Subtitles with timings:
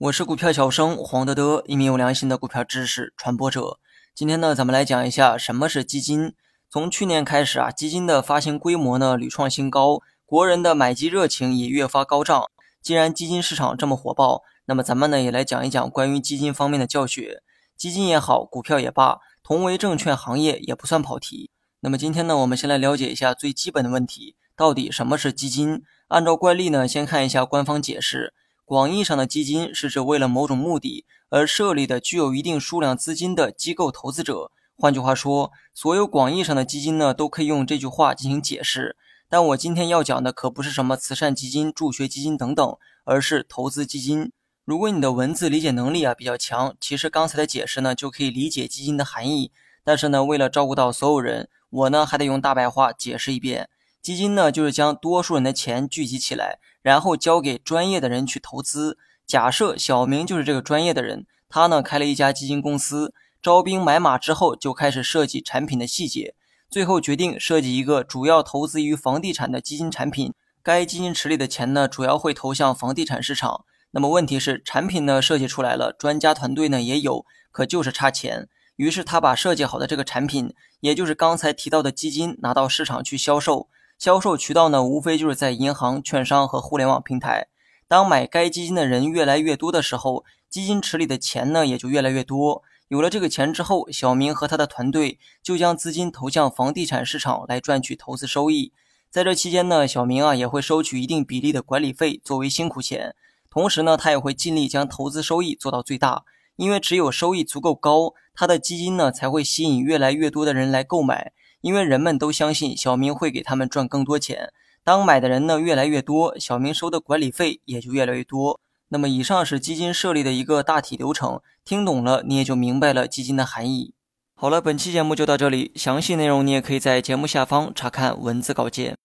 [0.00, 3.78] 我是股票小生黄德德，一名有良心的股票知识传播者。
[4.14, 6.32] 今天呢，咱们来讲一下什么是基金。
[6.70, 12.44] 从去年开始啊，基金的发行规模呢屡创新高，国人的买基热情也越发高涨。
[12.80, 17.42] 既然基金市场这么火爆，那么咱们呢也来讲一讲关于基金方面的教学。
[17.76, 21.50] 基金也好，股票也罢，同为证券行业，也不算跑题。
[21.80, 25.82] 那么今天呢，我们先来了解一下最基本的问题：到底什么是基金？
[26.08, 28.32] 按照惯例呢，先看一下官方解释。
[28.70, 34.52] 广义上的基金是指为了某种目的而设立的具有一定数量资金的机构投资者。
[34.76, 38.94] 换句话说，所有广义上的基金呢，都可以用这句话进行解释。
[39.28, 44.30] 但我今天要讲的可不是什么慈善基金、助学基金等等，而是投资基金。
[44.64, 49.50] 如果你的文字理解能力啊比较强，其实刚才的解释呢就可以理解基金的含义。
[49.82, 53.68] 但是呢，为了照顾到所有人，我呢还得用大白话解释一遍。
[54.02, 58.96] 基金呢，就是将多数人的钱聚集起来，然后交给专业的人去投资。
[59.26, 63.12] 假设小明就是这个专业的人，他呢开了一家基金公司，
[63.42, 66.34] 招兵买马之后，就开始设计产品的细节，
[66.70, 70.32] 最后决定设计一个主要投资于房地产的基金产品。
[70.62, 73.64] 该基金池里的钱呢，主要会投向房地产市场。
[73.90, 78.48] 那么问题是，产品呢设计出来了，专家团队呢也有，可就是差钱。
[78.76, 83.68] 于是他把设计好的这个产品，也就是刚才提到的基金，拿到市场去销售。
[84.00, 87.48] 销售渠道呢，无非就是在银行、券商和互联网平台。
[87.86, 92.62] 当买该基金的人越来越多的时候，基金池里的钱呢也就越来越多。
[92.88, 98.72] 有了这个钱之后，小明和他的团队就将资金投向房地产市场来赚取投资收益。
[99.10, 103.14] 在这期间呢，小明啊也会收取一定比例的管理费作为辛苦钱，
[103.50, 106.24] 同时呢，他也会尽力将投资收益做到最大。
[106.56, 111.32] 因为只有收益足够高，他的基金呢才会吸引越来越多的人来购买。
[111.60, 118.58] 因为人们都相信小明会给他们赚更多钱，当买的人呢越来越多，小明收的管理费也就越来越多。
[118.88, 123.94] 那么以上是基金设立的一个大体流程，听懂了你也就明白了基金的含义。
[124.34, 128.96] 好了，本期节目就到这里，详细内容你也可以在节目下方查看文字稿件。